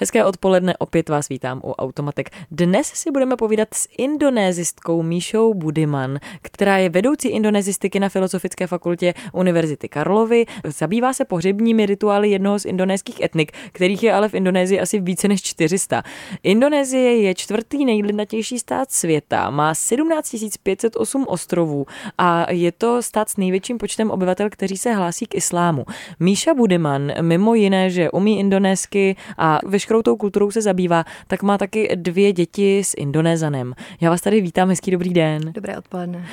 [0.00, 2.30] Hezké odpoledne, opět vás vítám u Automatek.
[2.50, 9.14] Dnes si budeme povídat s indonézistkou Míšou Budiman, která je vedoucí indonézistiky na Filozofické fakultě
[9.32, 10.46] Univerzity Karlovy.
[10.64, 15.28] Zabývá se pohřebními rituály jednoho z indonéských etnik, kterých je ale v Indonésii asi více
[15.28, 16.02] než 400.
[16.42, 21.86] Indonésie je čtvrtý nejlidnatější stát světa, má 17 508 ostrovů
[22.18, 25.84] a je to stát s největším počtem obyvatel, kteří se hlásí k islámu.
[26.20, 31.58] Míša Budiman, mimo jiné, že umí indonésky a veškerou tou kulturou se zabývá, tak má
[31.58, 33.74] taky dvě děti s Indonézanem.
[34.00, 35.52] Já vás tady vítám, hezký dobrý den.
[35.52, 36.26] Dobré odpoledne.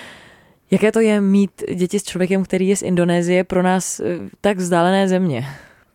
[0.72, 4.04] Jaké to je mít děti s člověkem, který je z Indonésie pro nás eh,
[4.42, 5.48] tak vzdálené země?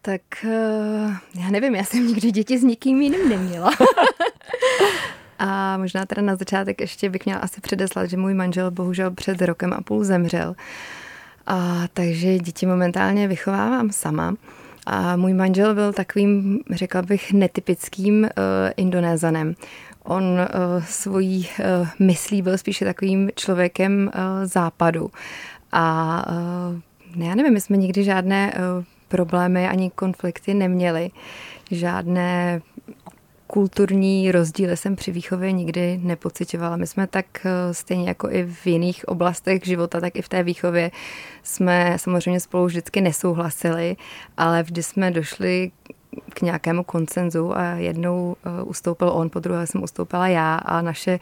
[0.02, 3.70] Tak eh, já nevím, já jsem nikdy děti s nikým jiným neměla.
[5.38, 9.42] A možná teda na začátek ještě bych měla asi předeslat, že můj manžel bohužel před
[9.42, 10.54] rokem a půl zemřel.
[11.46, 14.34] A takže děti momentálně vychovávám sama.
[14.92, 18.28] A můj manžel byl takovým, řekla bych, netypickým uh,
[18.76, 19.54] indonézanem.
[20.04, 21.48] On uh, svojí
[21.80, 25.10] uh, myslí byl spíše takovým člověkem uh, západu.
[25.72, 26.24] A
[27.16, 31.10] uh, já nevím, my jsme nikdy žádné uh, problémy ani konflikty neměli.
[31.70, 32.60] Žádné
[33.50, 36.76] kulturní rozdíly jsem při výchově nikdy nepocitovala.
[36.76, 40.42] My jsme tak eh, stejně jako i v jiných oblastech života, tak i v té
[40.42, 40.90] výchově
[41.42, 43.96] jsme samozřejmě spolu vždycky nesouhlasili,
[44.36, 45.70] ale vždy jsme došli
[46.34, 51.18] k nějakému koncenzu a jednou eh, ustoupil on, po druhé jsem ustoupila já a naše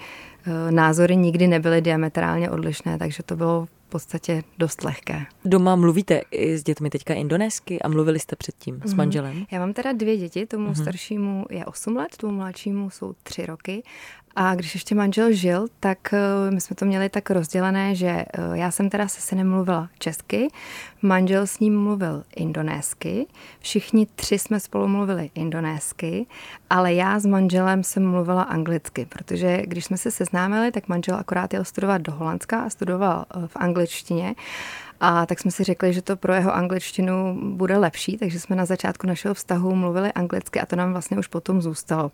[0.46, 5.26] eh, názory nikdy nebyly diametrálně odlišné, takže to bylo podstatě dost lehké.
[5.44, 8.86] Doma mluvíte i s dětmi teďka indonésky a mluvili jste předtím mm-hmm.
[8.86, 8.96] s mhm.
[8.96, 9.46] manželem?
[9.50, 10.82] Já mám teda dvě děti, tomu mm-hmm.
[10.82, 13.82] staršímu je 8 let, tomu mladšímu jsou 3 roky
[14.40, 18.26] a když ještě manžel žil, tak eh, my jsme to měli tak rozdělené, že eh,
[18.52, 20.48] já jsem teda se synem mluvila česky,
[21.02, 23.26] manžel s ním mluvil indonésky,
[23.60, 26.26] všichni tři jsme spolu mluvili indonésky,
[26.70, 31.52] ale já s manželem jsem mluvila anglicky, protože když jsme se seznámili, tak manžel akorát
[31.52, 34.34] jel studovat do Holandska a studoval eh, v angličtině
[35.00, 38.64] a tak jsme si řekli, že to pro jeho angličtinu bude lepší, takže jsme na
[38.64, 42.10] začátku našeho vztahu mluvili anglicky a to nám vlastně už potom zůstalo.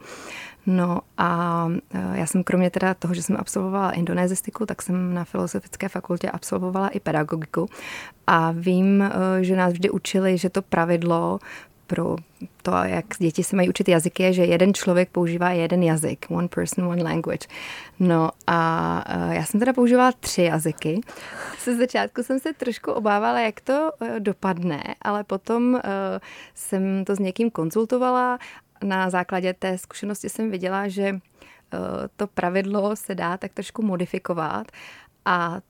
[0.67, 5.25] No a e, já jsem kromě teda toho, že jsem absolvovala indonézistiku, tak jsem na
[5.25, 7.69] Filozofické fakultě absolvovala i pedagogiku
[8.27, 9.11] a vím, e,
[9.45, 11.39] že nás vždy učili, že to pravidlo
[11.87, 12.17] pro
[12.63, 16.27] to, jak děti se mají učit jazyky, je, že jeden člověk používá jeden jazyk.
[16.31, 17.49] One person, one language.
[18.01, 21.01] No a e, já jsem teda používala tři jazyky.
[21.59, 25.81] Se začátku jsem se trošku obávala, jak to dopadne, ale potom
[26.55, 28.39] jsem to s někým konzultovala
[28.85, 31.19] na základě té zkušenosti jsem viděla, že
[32.17, 34.67] to pravidlo se dá tak trošku modifikovat
[35.25, 35.61] a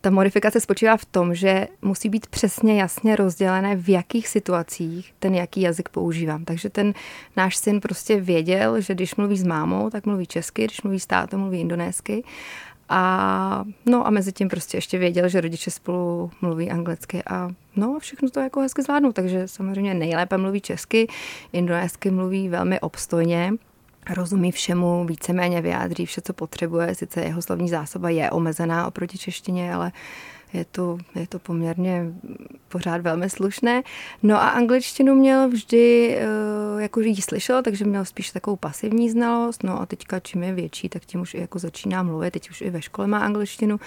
[0.00, 5.34] ta modifikace spočívá v tom, že musí být přesně jasně rozdělené, v jakých situacích ten
[5.34, 6.44] jaký jazyk používám.
[6.44, 6.94] Takže ten
[7.36, 11.06] náš syn prostě věděl, že když mluví s mámou, tak mluví česky, když mluví s
[11.06, 12.24] tátou, mluví indonésky.
[12.88, 17.98] A, no a mezi tím prostě ještě věděl, že rodiče spolu mluví anglicky a no
[17.98, 21.06] všechno to jako hezky zvládnu, takže samozřejmě nejlépe mluví česky,
[21.52, 23.52] indonésky mluví velmi obstojně,
[24.10, 29.74] rozumí všemu, víceméně vyjádří vše, co potřebuje, sice jeho slovní zásoba je omezená oproti češtině,
[29.74, 29.92] ale
[30.52, 32.04] je to, je to poměrně
[32.68, 33.82] pořád velmi slušné.
[34.22, 36.16] No a angličtinu měl vždy,
[36.78, 39.62] jako jí slyšel, takže měl spíš takovou pasivní znalost.
[39.62, 42.30] No a teďka čím je větší, tak tím už jako začíná mluvit.
[42.30, 43.80] Teď už i ve škole má angličtinu.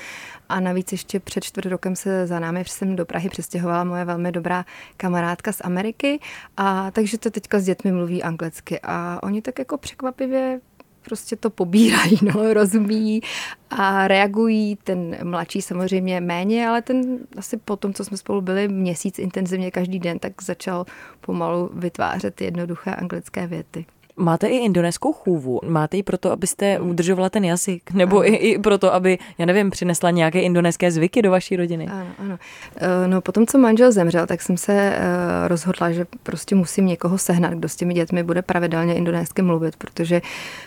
[0.50, 4.32] A navíc ještě před čtvrt rokem se za námi jsem do Prahy přestěhovala moje velmi
[4.32, 4.66] dobrá
[4.98, 6.20] kamarádka z Ameriky.
[6.58, 8.80] A takže to teďka s dětmi mluví anglicky.
[8.84, 10.60] A oni tak jako překvapivě
[11.04, 13.22] prostě to pobírají, no, rozumí
[13.70, 14.78] a reagují.
[14.84, 19.72] Ten mladší samozřejmě méně, ale ten asi po tom, co jsme spolu byli měsíc intenzivně
[19.72, 20.86] každý den, tak začal
[21.22, 23.86] pomalu vytvářet jednoduché anglické věty.
[24.18, 25.60] Máte i indonéskou chůvu.
[25.68, 27.92] Máte ji proto, abyste udržovala ten jazyk?
[27.92, 31.88] Nebo i, i proto, aby, já nevím, přinesla nějaké indonéské zvyky do vaší rodiny?
[31.88, 32.38] Ano, ano.
[32.76, 37.18] Eh, no potom, co manžel zemřel, tak jsem se eh, rozhodla, že prostě musím někoho
[37.18, 40.22] sehnat, kdo s těmi dětmi bude pravidelně indonésky mluvit, protože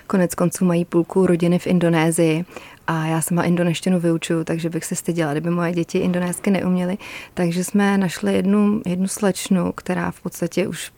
[0.07, 2.45] konec konců mají půlku rodiny v Indonésii
[2.87, 6.99] a já sama indoneštinu vyučuju, takže bych se styděla, kdyby moje děti indonésky neuměly.
[7.35, 10.91] Takže jsme našli jednu, jednu slečnu, která v podstatě už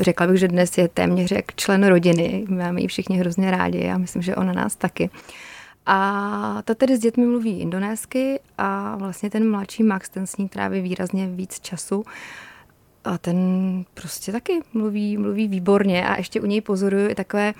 [0.00, 2.44] řekla bych, že dnes je téměř jak člen rodiny.
[2.48, 5.10] Máme ji všichni hrozně rádi a myslím, že ona nás taky.
[5.86, 10.48] A ta tedy s dětmi mluví indonésky a vlastně ten mladší Max, ten s ní
[10.48, 12.04] tráví výrazně víc času.
[13.04, 13.38] A ten
[13.94, 17.54] prostě taky mluví, mluví výborně a ještě u něj pozoruju takové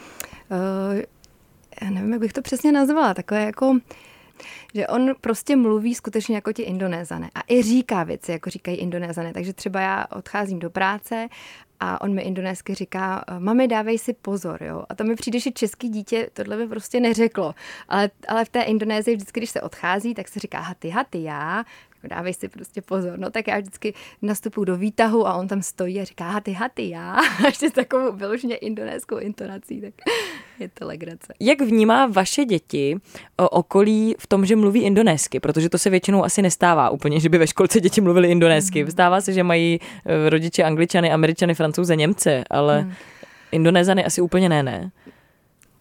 [0.50, 1.00] uh,
[1.82, 3.79] já nevím, jak bych to přesně nazvala, takové jako
[4.75, 9.32] že on prostě mluví skutečně jako ti indonézané a i říká věci, jako říkají indonézané.
[9.32, 11.28] Takže třeba já odcházím do práce
[11.81, 14.84] a on mi indonésky říká, mami, dávej si pozor, jo.
[14.88, 17.54] A to mi přijde, že český dítě tohle by prostě neřeklo.
[17.88, 21.64] Ale, ale v té Indonésii vždycky, když se odchází, tak se říká haty, haty, já,
[22.08, 23.19] dávej si prostě pozor.
[23.19, 26.88] No tak já vždycky nastupuju do výtahu a on tam stojí a říká haty, haty,
[26.88, 27.12] já.
[27.44, 29.94] A ještě s takovou vyloženě indonéskou intonací, tak
[30.58, 31.35] je to legrace.
[31.41, 32.97] Jak vnímá vaše děti
[33.37, 35.41] okolí v tom, že mluví indonésky?
[35.41, 38.85] Protože to se většinou asi nestává úplně, že by ve školce děti mluvili indonésky.
[38.85, 38.91] Mm.
[38.91, 42.93] Stává se, že mají e, rodiče angličany, američany, francouze, Němce, ale mm.
[43.53, 44.91] indonézany asi úplně ne, ne?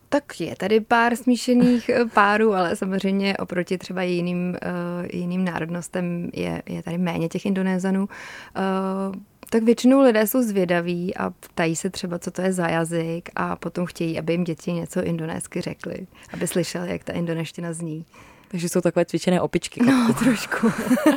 [0.10, 6.30] Tak je tady pár smíšených eh, párů, ale samozřejmě oproti třeba jiným, uh, jiným národnostem
[6.34, 8.02] je, je tady méně těch Indonézanů.
[8.02, 9.16] Uh,
[9.50, 13.56] tak většinou lidé jsou zvědaví a ptají se třeba, co to je za jazyk a
[13.56, 18.06] potom chtějí, aby jim děti něco indonésky řekli, aby slyšeli, jak ta indoneština zní.
[18.48, 19.84] Takže jsou takové cvičené opičky.
[19.84, 20.72] No, trošku.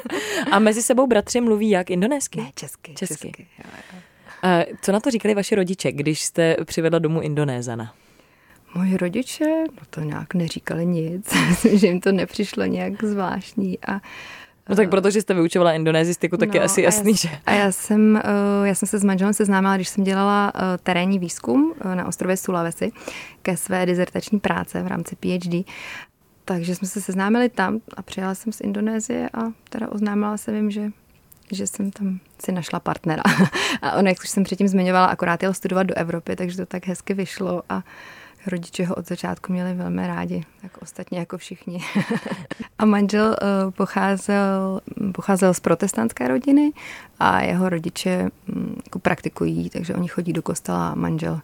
[0.50, 2.40] a mezi sebou bratři mluví jak indonésky?
[2.40, 2.94] Ne, česky.
[2.94, 3.14] Česky.
[3.14, 3.46] česky.
[3.58, 3.98] Jo, jo.
[4.42, 7.94] A co na to říkali vaši rodiče, když jste přivedla domů Indonézana?
[8.74, 14.00] Moji rodiče, no to nějak neříkali nic, myslím, že jim to nepřišlo nějak zvláštní a
[14.69, 17.28] No tak protože jste vyučovala indonézistiku, tak no, je asi jasný, já, že...
[17.46, 21.19] A já jsem, eh, já jsem se s manželem seznámila, když jsem dělala eh, terénní
[21.19, 22.92] výzkum eh, na ostrově Sulawesi
[23.42, 25.66] ke své dizertační práce v rámci PhD.
[26.44, 30.70] Takže jsme se seznámili tam a přijela jsem z Indonésie a teda oznámila jsem jim,
[30.70, 30.90] že
[31.52, 33.22] že jsem tam si našla partnera.
[33.82, 36.86] A on, jak už jsem předtím zmiňovala, akorát jel studovat do Evropy, takže to tak
[36.86, 37.82] hezky vyšlo a
[38.46, 41.84] Rodiče ho od začátku měli velmi rádi, tak ostatně jako všichni.
[42.78, 44.80] a manžel uh, pocházel,
[45.14, 46.72] pocházel z protestantské rodiny
[47.18, 51.40] a jeho rodiče um, jako praktikují, takže oni chodí do kostela a manžel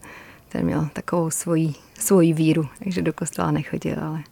[0.48, 4.22] ten měl takovou svoji, svoji víru, takže do kostela nechodil, ale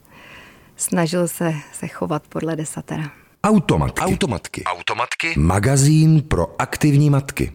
[0.76, 3.10] snažil se, se chovat podle desatera.
[3.44, 4.00] Automatky.
[4.00, 4.64] Automatky.
[4.64, 5.34] Automatky.
[5.36, 7.52] Magazín pro aktivní matky.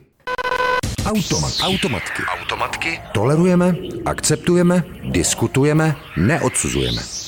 [1.06, 1.54] Automat.
[1.64, 2.24] Automatky.
[2.40, 3.00] Automatky.
[3.14, 3.76] Tolerujeme,
[4.06, 7.21] akceptujeme, diskutujeme, neodsuzujeme.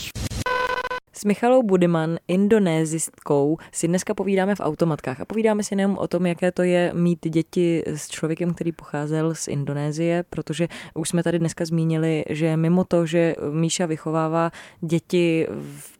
[1.23, 6.25] S Michalou Budiman, indonézistkou, si dneska povídáme v automatkách a povídáme si nejen o tom,
[6.25, 11.39] jaké to je mít děti s člověkem, který pocházel z Indonésie, protože už jsme tady
[11.39, 15.47] dneska zmínili, že mimo to, že Míša vychovává děti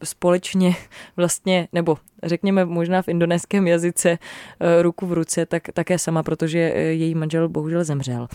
[0.04, 0.76] společně
[1.18, 6.60] vlastně, nebo řekněme možná v indonéském jazyce eh, ruku v ruce, tak také sama, protože
[6.76, 8.28] eh, její manžel bohužel zemřel.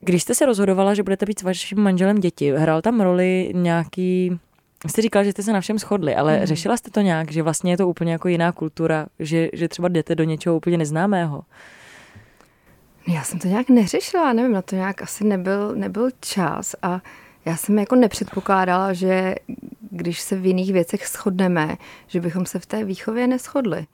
[0.00, 4.38] Když jste se rozhodovala, že budete být s vaším manželem děti, hrál tam roli nějaký
[4.86, 6.46] Jste říkala, že jste se na všem shodli, ale mm.
[6.46, 9.88] řešila jste to nějak, že vlastně je to úplně jako jiná kultura, že, že třeba
[9.88, 11.42] jdete do něčeho úplně neznámého?
[13.08, 17.00] Já jsem to nějak neřešila, nevím, na to nějak asi nebyl, nebyl čas a
[17.44, 19.34] já jsem jako nepředpokládala, že
[19.90, 23.86] když se v jiných věcech shodneme, že bychom se v té výchově neschodli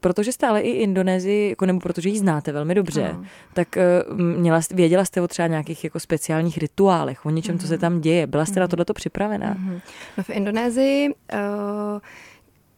[0.00, 3.24] protože jste ale i Indonésii, jako nebo protože ji znáte velmi dobře, no.
[3.52, 7.60] tak eh, měla, věděla jste o třeba nějakých jako speciálních rituálech, o něčem, mm-hmm.
[7.60, 7.80] co se mhm.
[7.80, 8.26] tam děje.
[8.26, 8.58] Byla jste mm-hmm.
[8.58, 8.70] na mhm.
[8.70, 9.54] tohleto připravená?
[9.54, 9.80] Mm-hmm.
[10.18, 12.00] No v Indonésii uh,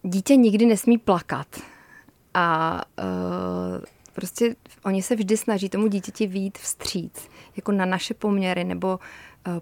[0.03, 1.47] dítě nikdy nesmí plakat.
[2.35, 8.65] A uh, prostě oni se vždy snaží tomu dítěti výjít vstříc, jako na naše poměry,
[8.65, 8.99] nebo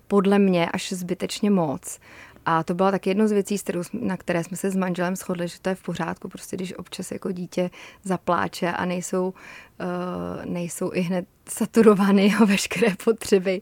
[0.07, 1.99] podle mě až zbytečně moc.
[2.47, 3.57] A to byla tak jedno z věcí,
[3.93, 7.11] na které jsme se s manželem shodli, že to je v pořádku, prostě když občas
[7.13, 7.71] jako dítě
[8.05, 9.35] zapláče a nejsou,
[9.81, 13.61] uh, nejsou i hned saturovány jeho veškeré potřeby.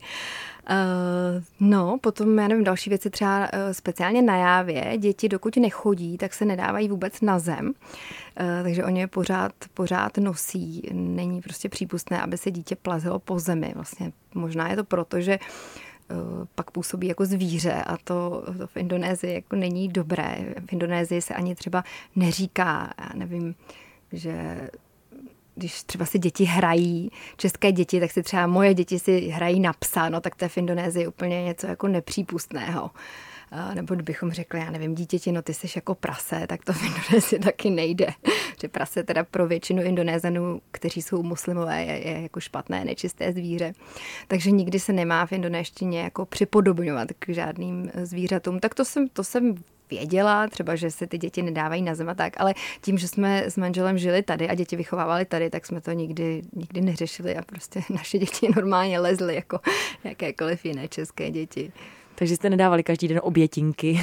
[0.71, 4.99] Uh, no, potom, já nevím, další věci třeba uh, speciálně na jávě.
[4.99, 7.67] Děti, dokud nechodí, tak se nedávají vůbec na zem.
[7.69, 10.83] Uh, takže oni je pořád, pořád nosí.
[10.93, 13.73] Není prostě přípustné, aby se dítě plazilo po zemi.
[13.75, 15.92] Vlastně možná je to proto, že uh, Eh,
[16.55, 20.55] pak působí jako zvíře a to, to v Indonésii jako není dobré.
[20.67, 21.85] V Indonésii se ani třeba
[22.17, 23.55] neříká, já nevím,
[24.13, 24.61] že
[25.55, 29.73] když třeba si děti hrají, české děti, tak si třeba moje děti si hrají na
[29.73, 32.83] psa, no tak to je v Indonésii úplně něco jako nepřípustného.
[32.83, 32.91] Uh,
[33.75, 37.39] nebo kdybychom řekli, já nevím, dítěti, no ty jsi jako prase, tak to v Indonésii
[37.43, 38.07] taky nejde.
[38.61, 43.73] Že prase teda pro většinu Indonézanů, kteří jsou muslimové, je, je jako špatné, nečisté zvíře.
[44.29, 48.61] Takže nikdy se nemá v indonéštině jako připodobňovat k žádným zvířatům.
[48.61, 49.55] Tak to jsem, to jsem
[49.91, 53.45] věděla, třeba, že se ty děti nedávají na zem a tak, ale tím, že jsme
[53.45, 57.43] s manželem žili tady a děti vychovávali tady, tak jsme to nikdy, nikdy neřešili a
[57.43, 59.61] prostě naše děti normálně lezly jako
[60.05, 61.73] jakékoliv jiné české děti.
[62.15, 64.01] Takže jste nedávali každý den obětinky.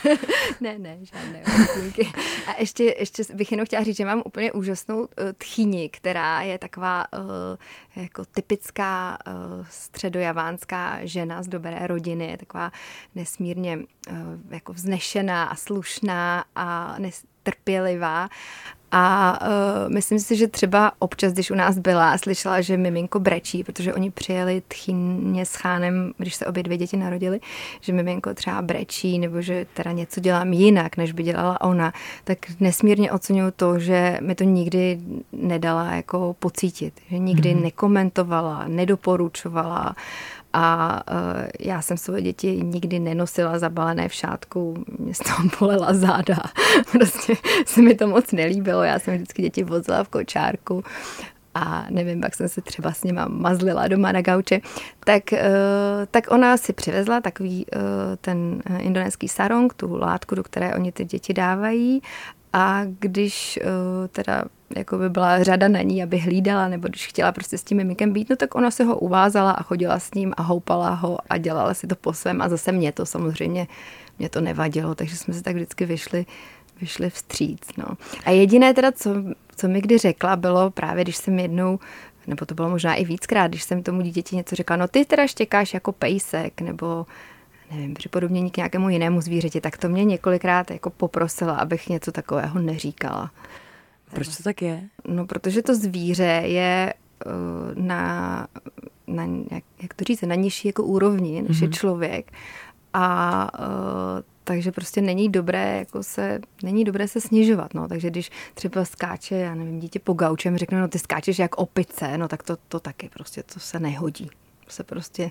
[0.60, 2.12] ne, ne, žádné obětinky.
[2.46, 5.06] A ještě, ještě bych jenom chtěla říct, že mám úplně úžasnou uh,
[5.38, 12.72] tchýni, která je taková uh, jako typická uh, středojavánská žena z dobré rodiny, taková
[13.14, 13.84] nesmírně uh,
[14.50, 18.28] jako vznešená a slušná a nes, trpělivá
[18.92, 23.64] a uh, myslím si, že třeba občas, když u nás byla slyšela, že miminko brečí,
[23.64, 27.40] protože oni přijeli tchýně s chánem, když se obě dvě děti narodily,
[27.80, 31.92] že miminko třeba brečí nebo že teda něco dělám jinak, než by dělala ona,
[32.24, 35.00] tak nesmírně oceňuju to, že mi to nikdy
[35.32, 37.62] nedala jako pocítit, že nikdy mm-hmm.
[37.62, 39.96] nekomentovala, nedoporučovala,
[40.52, 45.94] a uh, já jsem svoje děti nikdy nenosila zabalené v šátku, mě z toho bolela
[45.94, 46.36] záda.
[46.92, 47.34] prostě
[47.66, 50.84] se mi to moc nelíbilo, já jsem vždycky děti vozila v kočárku
[51.54, 54.60] a nevím, pak jsem se třeba s nima mazlila doma na gauče,
[55.04, 55.38] tak, uh,
[56.10, 57.82] tak ona si přivezla takový uh,
[58.20, 62.02] ten indonéský sarong, tu látku, do které oni ty děti dávají
[62.52, 63.58] a když
[64.12, 64.44] teda
[64.76, 68.12] jako by byla řada na ní, aby hlídala, nebo když chtěla prostě s tím mimikem
[68.12, 71.36] být, no tak ona se ho uvázala a chodila s ním a houpala ho a
[71.36, 73.66] dělala si to po svém a zase mě to samozřejmě,
[74.18, 76.26] mě to nevadilo, takže jsme se tak vždycky vyšli,
[76.80, 77.60] vyšli vstříc.
[77.76, 77.84] No.
[78.24, 79.10] A jediné teda, co,
[79.56, 81.78] co mi kdy řekla, bylo právě, když jsem jednou
[82.26, 85.26] nebo to bylo možná i víckrát, když jsem tomu dítěti něco řekla, no ty teda
[85.26, 87.06] štěkáš jako pejsek, nebo
[87.70, 92.60] nevím, připodobnění k nějakému jinému zvířeti, tak to mě několikrát jako poprosila, abych něco takového
[92.60, 93.30] neříkala.
[94.14, 94.82] Proč to tak je?
[95.08, 96.94] No, protože to zvíře je
[97.26, 98.46] uh, na,
[99.06, 101.62] na jak, jak to říct, na nižší jako úrovni, než mm-hmm.
[101.62, 101.72] je mhm.
[101.72, 102.32] člověk.
[102.92, 107.88] A uh, takže prostě není dobré jako se, není dobré se snižovat, no.
[107.88, 112.18] Takže když třeba skáče, já nevím, dítě po gaučem řekne, no ty skáčeš jak opice,
[112.18, 114.30] no tak to, to taky prostě, to se nehodí.
[114.68, 115.30] Se prostě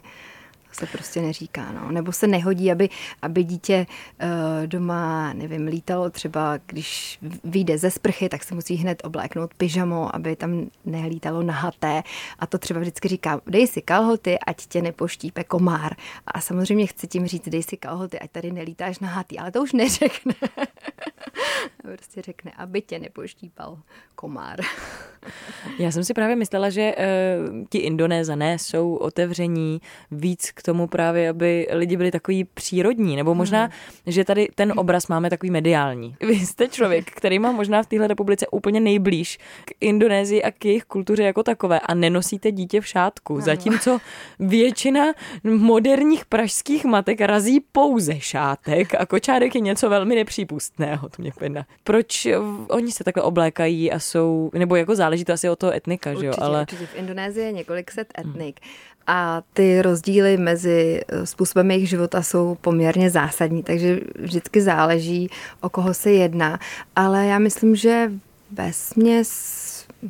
[0.72, 1.72] se prostě neříká.
[1.72, 1.92] No.
[1.92, 2.90] Nebo se nehodí, aby,
[3.22, 3.88] aby dítě
[4.24, 10.16] uh, doma, nevím, lítalo třeba, když vyjde ze sprchy, tak se musí hned obléknout pyžamo,
[10.16, 12.04] aby tam nehlítalo nahaté.
[12.40, 15.96] A to třeba vždycky říká, dej si kalhoty, ať tě nepoštípe komár.
[16.28, 19.74] A samozřejmě chci tím říct, dej si kalhoty, ať tady nelítáš nahatý, ale to už
[19.74, 20.34] neřekne.
[21.82, 23.80] prostě řekne, aby tě nepoštípal
[24.16, 24.60] komár.
[25.80, 31.30] Já jsem si právě myslela, že uh, ti indonézané jsou otevření víc k tomu právě,
[31.30, 33.72] aby lidi byli takový přírodní, nebo možná, hmm.
[34.06, 36.16] že tady ten obraz máme takový mediální.
[36.28, 40.66] Vy jste člověk, který má možná v téhle republice úplně nejblíž k Indonésii a k
[40.66, 43.42] jejich kultuře jako takové a nenosíte dítě v šátku, ano.
[43.42, 43.98] zatímco
[44.40, 45.06] většina
[45.44, 51.66] moderních pražských matek razí pouze šátek a kočárek je něco velmi nepřípustného, to mě pěna.
[51.84, 52.28] Proč
[52.70, 56.26] oni se takhle oblékají a jsou, nebo jako záleží to asi o toho etnika, určitě,
[56.26, 56.34] že jo?
[56.38, 56.62] Ale...
[56.62, 58.60] Určitě, v Indonésii je několik set etnik.
[58.64, 58.89] Hmm.
[59.08, 65.30] A ty rozdíly mezi eh, způsobem jejich života jsou poměrně zásadní, takže vždycky záleží,
[65.62, 66.60] o koho se jedná.
[66.96, 68.12] Ale já myslím, že
[68.52, 69.30] ve směs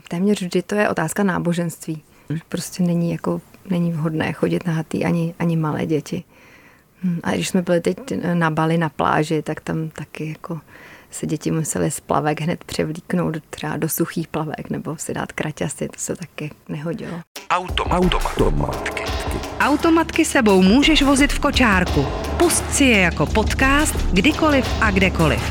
[0.08, 2.04] téměř vždy to je otázka náboženství.
[2.50, 6.24] Prostě není, jako, není vhodné chodit na hatý ani, ani malé děti.
[7.04, 7.98] Hm, a když jsme byli teď
[8.34, 10.60] na Bali na pláži, tak tam taky jako
[11.12, 15.88] se děti musely z plavek hned převlíknout třeba do suchých plavek nebo si dát kraťasy,
[15.88, 17.22] to se taky nehodilo.
[17.50, 19.04] Automatky.
[19.60, 22.06] Automatky sebou můžeš vozit v kočárku.
[22.38, 25.42] Pust si je jako podcast kdykoliv a kdekoliv.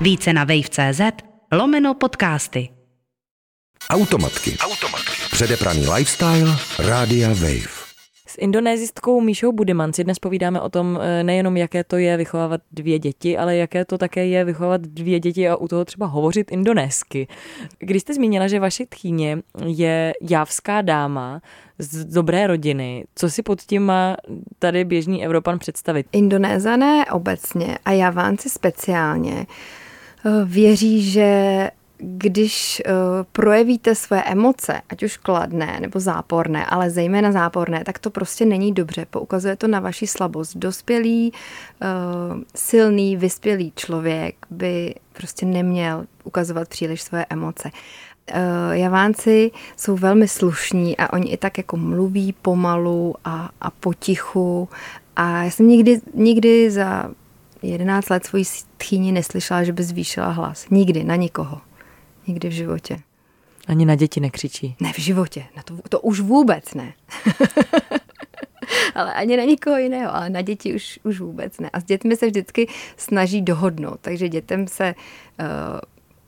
[0.00, 1.00] Více na wave.cz
[1.52, 2.68] lomeno podcasty.
[3.90, 4.56] Automatky.
[4.58, 5.12] Automatky.
[5.32, 7.75] Předepraný lifestyle Rádia Wave.
[8.38, 12.98] Indonézistkou Míšou Budiman si dnes povídáme o tom eh, nejenom, jaké to je vychovávat dvě
[12.98, 17.28] děti, ale jaké to také je vychovávat dvě děti a u toho třeba hovořit indonésky.
[17.78, 21.40] Když jste zmínila, že vaše tchýně je jávská dáma
[21.78, 24.16] z dobré rodiny, co si pod tím má
[24.58, 26.06] tady běžný Evropan představit?
[26.12, 29.46] Indonézané obecně a Javánci speciálně
[30.26, 32.92] eh, věří, že když uh,
[33.32, 38.72] projevíte své emoce, ať už kladné nebo záporné, ale zejména záporné, tak to prostě není
[38.72, 39.06] dobře.
[39.10, 40.56] Poukazuje to na vaši slabost.
[40.56, 47.70] Dospělý, uh, silný, vyspělý člověk by prostě neměl ukazovat příliš své emoce.
[48.34, 54.68] Uh, Javánci jsou velmi slušní a oni i tak jako mluví pomalu a, a potichu.
[55.16, 57.10] A já jsem nikdy, nikdy za
[57.62, 58.44] 11 let svojí
[58.76, 60.66] tchýni neslyšela, že by zvýšila hlas.
[60.70, 61.60] Nikdy, na nikoho.
[62.26, 62.98] Nikdy v životě.
[63.66, 64.76] Ani na děti nekřičí?
[64.80, 65.44] Ne, v životě.
[65.56, 66.92] Na to, to už vůbec ne.
[68.94, 71.70] ale ani na nikoho jiného, ale na děti už, už vůbec ne.
[71.70, 75.46] A s dětmi se vždycky snaží dohodnout, takže dětem se uh,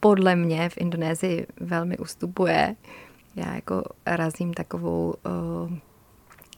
[0.01, 2.77] podle mě v Indonésii velmi ustupuje.
[3.37, 5.73] Já jako razím takovou uh,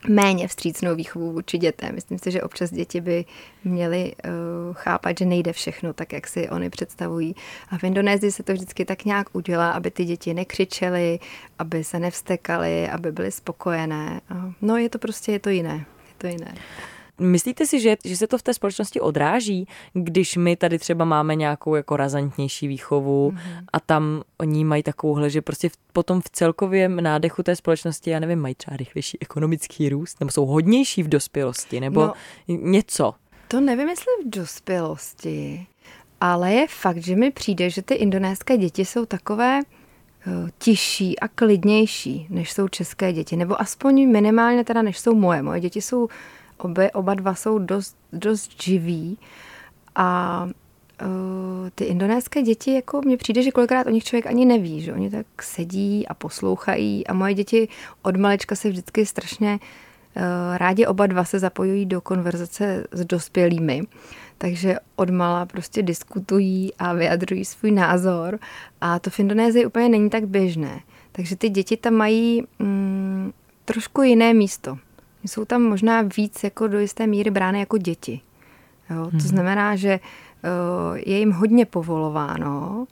[0.08, 1.94] méně vstřícnou výchovu vůči dětem.
[1.94, 3.24] Myslím si, že občas děti by
[3.64, 7.34] měly uh, chápat, že nejde všechno tak, jak si oni představují.
[7.70, 11.18] A v Indonésii se to vždycky tak nějak udělá, aby ty děti nekřičely,
[11.58, 14.20] aby se nevstekaly, aby byly spokojené.
[14.62, 15.74] No je to prostě, je to jiné.
[16.08, 16.54] Je to jiné.
[17.20, 21.34] Myslíte si, že, že se to v té společnosti odráží, když my tady třeba máme
[21.34, 23.64] nějakou jako razantnější výchovu mm-hmm.
[23.72, 28.20] a tam oni mají takovouhle, že prostě v, potom v celkovém nádechu té společnosti, já
[28.20, 32.14] nevím, mají třeba rychlejší ekonomický růst, nebo jsou hodnější v dospělosti, nebo no,
[32.48, 33.14] něco?
[33.48, 35.66] To nevím, jestli v dospělosti,
[36.20, 41.28] ale je fakt, že mi přijde, že ty indonéské děti jsou takové eh, tižší a
[41.28, 45.42] klidnější, než jsou české děti, nebo aspoň minimálně teda, než jsou moje.
[45.42, 46.08] Moje děti jsou
[46.60, 49.18] Obě, oba dva jsou dost, dost živí
[49.94, 50.44] a
[51.02, 54.92] uh, ty indonéské děti, jako mně přijde, že kolikrát o nich člověk ani neví, že
[54.92, 57.68] oni tak sedí a poslouchají a moje děti
[58.02, 59.58] od malečka se vždycky strašně
[60.16, 63.82] uh, rádi oba dva se zapojují do konverzace s dospělými,
[64.38, 68.38] takže odmala prostě diskutují a vyjadřují svůj názor
[68.80, 70.80] a to v Indonésii úplně není tak běžné.
[71.12, 73.32] Takže ty děti tam mají mm,
[73.64, 74.78] trošku jiné místo
[75.24, 78.20] jsou tam možná víc jako do jisté míry brány jako děti.
[78.90, 79.04] Jo?
[79.04, 79.20] To hmm.
[79.20, 82.86] znamená, že uh, je jim hodně povolováno,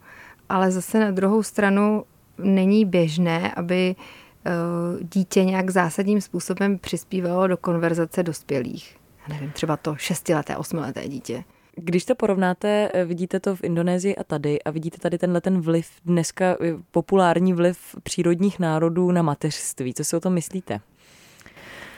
[0.49, 2.03] ale zase na druhou stranu
[2.37, 8.97] není běžné, aby uh, dítě nějak zásadním způsobem přispívalo do konverzace dospělých.
[9.27, 11.43] Já nevím, třeba to šestileté, osmileté dítě.
[11.75, 15.61] Když to porovnáte, eh, vidíte to v Indonésii a tady a vidíte tady tenhle ten
[15.61, 16.57] vliv, dneska
[16.91, 19.93] populární vliv přírodních národů na mateřství.
[19.93, 20.79] Co si o tom myslíte?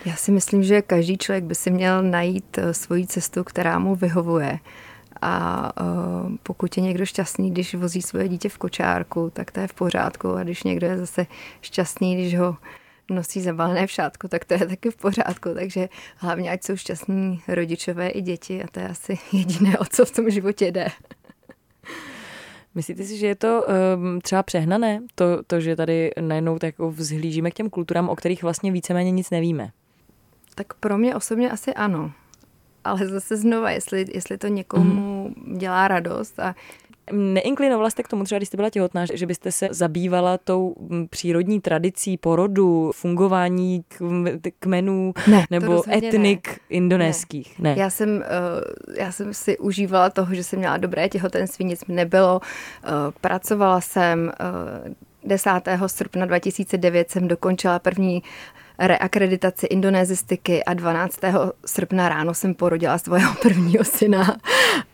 [0.06, 3.96] Já si myslím, že každý člověk by si měl najít eh, svoji cestu, která mu
[3.96, 4.60] vyhovuje.
[5.22, 9.68] A uh, pokud je někdo šťastný, když vozí svoje dítě v kočárku, tak to je
[9.68, 10.36] v pořádku.
[10.36, 11.26] A když někdo je zase
[11.62, 12.58] šťastný, když ho
[13.10, 15.50] nosí zabalené v šátku, tak to je taky v pořádku.
[15.54, 20.06] Takže hlavně, ať jsou šťastní rodičové i děti a to je asi jediné, o co
[20.06, 20.88] v tom životě jde.
[22.76, 23.66] Myslíte si, že je to
[23.96, 28.44] um, třeba přehnané, to, to, že tady najednou tak vzhlížíme k těm kulturám, o kterých
[28.44, 29.72] vlastně víceméně nic nevíme?
[30.56, 32.12] Tak pro mě osobně asi ano.
[32.84, 35.58] Ale zase znova, jestli, jestli to někomu mm.
[35.58, 36.56] dělá radost a
[37.12, 40.76] Neinklinovala jste k tomu třeba, když jste byla těhotná, že byste se zabývala tou
[41.10, 43.84] přírodní tradicí porodu, fungování
[44.60, 46.56] kmenů ne, nebo etnik ne.
[46.70, 47.60] indonéských?
[47.60, 47.76] Ne.
[47.76, 47.82] ne.
[47.82, 51.96] Já, jsem, eh, já jsem si užívala toho, že jsem měla dobré těhotenství, nic mi
[51.96, 52.42] nebylo.
[52.84, 52.88] Eh,
[53.22, 54.32] pracovala jsem
[55.24, 55.68] 10.
[55.68, 58.24] Eh, srpna 2009 jsem dokončila první
[58.82, 61.20] reakreditaci indonézistiky a 12.
[61.66, 64.38] srpna ráno jsem porodila svého prvního syna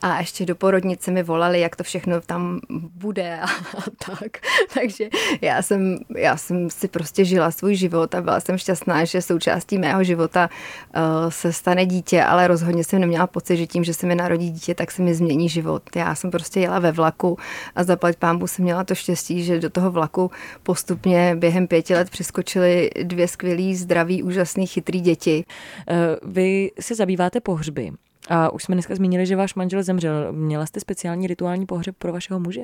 [0.02, 2.60] a ještě do porodnice mi volali, jak to všechno tam
[2.96, 3.46] bude a,
[4.06, 4.38] tak.
[4.74, 5.10] Takže
[5.42, 9.78] já jsem, já jsem si prostě žila svůj život a byla jsem šťastná, že součástí
[9.78, 10.50] mého života
[10.96, 14.50] uh, se stane dítě, ale rozhodně jsem neměla pocit, že tím, že se mi narodí
[14.50, 15.84] dítě, tak se mi změní život.
[15.96, 17.38] Já jsem prostě jela ve vlaku
[17.76, 20.32] a zaplať pámbu jsem měla to štěstí, že do toho vlaku
[20.64, 25.46] postupně během pěti let přiskočily dvě skvělé zdraví, úžasný, chytrý děti.
[25.88, 27.92] Eh, vy se zabýváte pohřby.
[28.30, 30.34] A už jsme dneska zmínili, že váš manžel zemřel.
[30.34, 32.62] Měla jste speciální rituální pohřeb pro vašeho muže?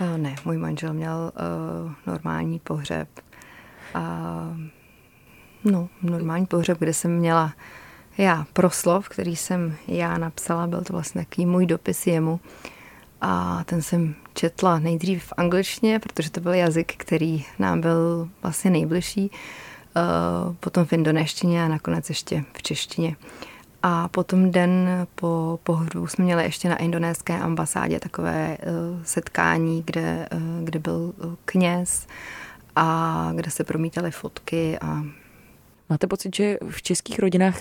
[0.00, 1.32] Uh, ne, můj manžel měl
[1.84, 3.08] uh, normální pohřeb.
[3.94, 4.56] A,
[5.64, 7.52] no, normální pohřeb, kde jsem měla
[8.18, 12.40] já proslov, který jsem já napsala, byl to vlastně takový můj dopis jemu.
[13.20, 18.70] A ten jsem četla nejdřív v angličtině, protože to byl jazyk, který nám byl vlastně
[18.70, 19.30] nejbližší.
[19.32, 19.67] Eh,
[20.60, 23.16] potom v indonéštině a nakonec ještě v češtině.
[23.82, 30.28] A potom den po pohřbu jsme měli ještě na indonéské ambasádě takové uh, setkání, kde,
[30.32, 31.12] uh, kde byl
[31.44, 32.06] kněz
[32.76, 34.78] a kde se promítaly fotky.
[34.78, 35.02] A...
[35.90, 37.56] Máte pocit, že v českých rodinách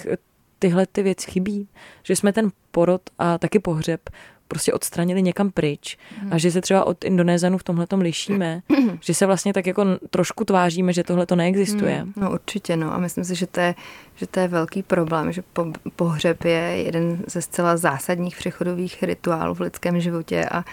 [0.59, 1.67] tyhle ty věci chybí?
[2.03, 4.09] Že jsme ten porod a taky pohřeb
[4.47, 6.33] prostě odstranili někam pryč hmm.
[6.33, 8.62] a že se třeba od Indonézanů v tomhle tom lišíme,
[9.01, 11.95] že se vlastně tak jako trošku tváříme, že tohle to neexistuje.
[11.95, 12.13] Hmm.
[12.15, 13.75] No určitě, no a myslím si, že to je,
[14.15, 19.53] že to je velký problém, že po, pohřeb je jeden ze zcela zásadních přechodových rituálů
[19.53, 20.65] v lidském životě a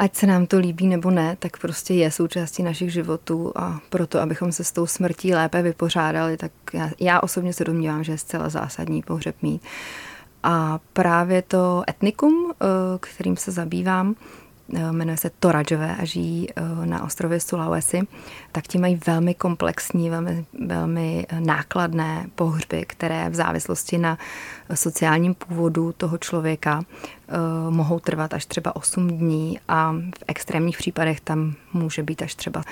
[0.00, 4.20] ať se nám to líbí nebo ne, tak prostě je součástí našich životů a proto,
[4.20, 8.18] abychom se s tou smrtí lépe vypořádali, tak já, já osobně se domnívám, že je
[8.18, 9.62] zcela zásadní pohřeb mít.
[10.42, 12.64] A právě to etnikum, eh,
[13.00, 14.14] kterým se zabývám,
[14.90, 18.00] jmenuje se Toradžové a žijí eh, na ostrově Sulawesi,
[18.52, 24.18] tak ti mají velmi komplexní, velmi, velmi nákladné pohřby, které v závislosti na
[24.74, 26.82] sociálním původu toho člověka
[27.70, 32.62] mohou trvat až třeba 8 dní a v extrémních případech tam může být až třeba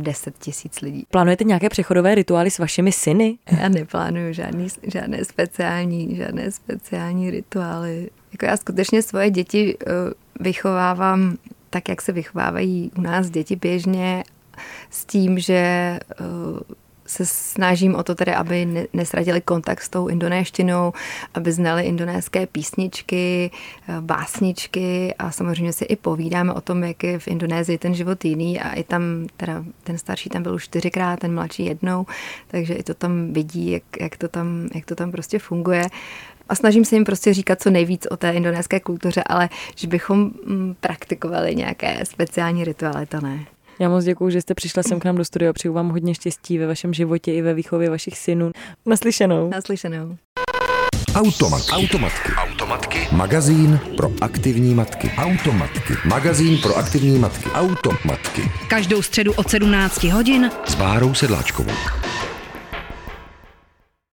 [0.00, 1.06] 10 tisíc lidí.
[1.10, 3.38] Plánujete nějaké přechodové rituály s vašimi syny?
[3.60, 8.10] Já neplánuju žádný, žádné speciální, žádné speciální rituály.
[8.32, 9.90] Jako já skutečně svoje děti eh,
[10.40, 11.36] vychovávám
[11.70, 14.24] tak, jak se vychovávají u nás děti běžně,
[14.90, 20.92] s tím, že eh, se snažím o to tedy, aby nesradili kontakt s tou indonéštinou,
[21.34, 23.50] aby znali indonéské písničky,
[23.88, 28.24] eh, básničky a samozřejmě si i povídáme o tom, jak je v Indonésii ten život
[28.24, 29.02] jiný a i tam,
[29.36, 32.06] teda ten starší tam byl už čtyřikrát, ten mladší jednou,
[32.48, 35.82] takže i to tam vidí, jak, jak, to, tam, jak to tam prostě funguje
[36.48, 40.18] a snažím se jim prostě říkat co nejvíc o té indonéské kultuře, ale že bychom
[40.18, 43.46] mm, praktikovali nějaké speciální rituály, to ne.
[43.78, 45.52] Já moc děkuji, že jste přišla sem k nám do studia.
[45.52, 48.50] Přeju vám hodně štěstí ve vašem životě i ve výchově vašich synů.
[48.86, 49.50] Naslyšenou.
[49.50, 50.16] Naslyšenou.
[51.14, 51.72] Automatky.
[51.72, 52.32] Automatky.
[52.32, 52.98] Automatky.
[53.12, 55.10] Magazín pro aktivní matky.
[55.16, 55.94] Automatky.
[56.04, 57.50] Magazín pro aktivní matky.
[57.50, 58.42] Automatky.
[58.68, 61.72] Každou středu od 17 hodin s Bárou Sedláčkovou.